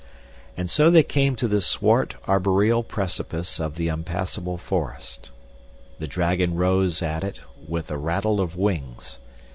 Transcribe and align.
And 0.57 0.67
so 0.67 0.89
they 0.89 1.03
came 1.03 1.35
to 1.35 1.47
the 1.47 1.61
swart 1.61 2.15
arboreal 2.27 2.81
precipice 2.81 3.59
of 3.59 3.75
the 3.75 3.87
unpassable 3.87 4.57
forest. 4.57 5.29
The 5.99 6.07
dragon 6.07 6.55
rose 6.55 7.03
at 7.03 7.23
it 7.23 7.41
with 7.67 7.91
a 7.91 7.99
rattle 7.99 8.41
of 8.41 8.55
wings. 8.55 9.19